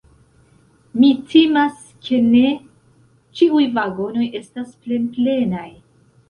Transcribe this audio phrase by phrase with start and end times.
[1.01, 2.41] Mi timas ke ne;
[3.41, 5.69] ĉiuj vagonoj estas plenplenaj.